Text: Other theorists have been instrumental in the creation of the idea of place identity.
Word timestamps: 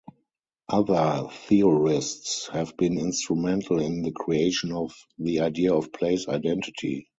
Other 0.67 1.29
theorists 1.47 2.47
have 2.47 2.75
been 2.75 2.97
instrumental 2.97 3.79
in 3.79 4.01
the 4.01 4.11
creation 4.11 4.71
of 4.71 4.95
the 5.19 5.41
idea 5.41 5.75
of 5.75 5.93
place 5.93 6.27
identity. 6.27 7.07